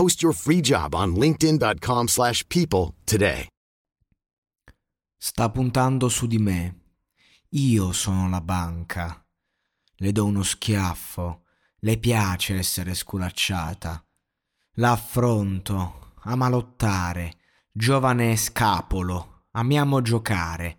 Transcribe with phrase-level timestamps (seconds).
[0.00, 3.46] Post your free job on linkedin.com/people slash people today.
[5.18, 6.84] Sta puntando su di me.
[7.50, 9.22] Io sono la banca.
[9.96, 11.42] Le do uno schiaffo.
[11.80, 14.02] Le piace essere sculacciata.
[14.76, 16.14] La affronto.
[16.22, 17.36] Ama lottare.
[17.70, 19.48] Giovane scapolo.
[19.50, 20.78] Amiamo giocare.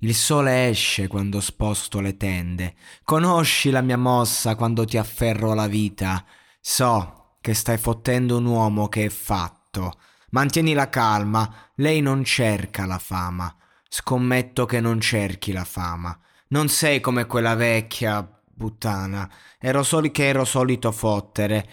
[0.00, 2.76] Il sole esce quando sposto le tende.
[3.02, 6.22] Conosci la mia mossa quando ti afferro la vita.
[6.60, 9.94] So che stai fottendo un uomo che è fatto.
[10.32, 13.50] Mantieni la calma, lei non cerca la fama.
[13.88, 16.14] Scommetto che non cerchi la fama.
[16.48, 18.22] Non sei come quella vecchia
[18.54, 19.26] puttana.
[19.58, 21.66] Ero solo che ero solito fottere.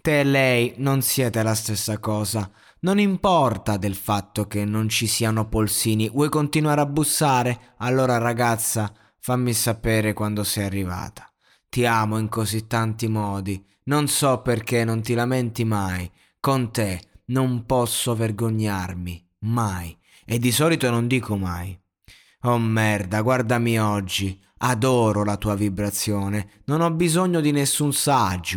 [0.00, 2.48] Te e lei non siete la stessa cosa.
[2.82, 6.08] Non importa del fatto che non ci siano polsini.
[6.08, 7.74] Vuoi continuare a bussare?
[7.78, 11.27] Allora ragazza, fammi sapere quando sei arrivata.
[11.68, 13.62] Ti amo in così tanti modi.
[13.84, 16.10] Non so perché non ti lamenti mai.
[16.40, 19.26] Con te non posso vergognarmi.
[19.40, 19.96] Mai.
[20.24, 21.78] E di solito non dico mai.
[22.42, 24.40] Oh merda, guardami oggi.
[24.58, 26.62] Adoro la tua vibrazione.
[26.64, 28.46] Non ho bisogno di nessun saggio.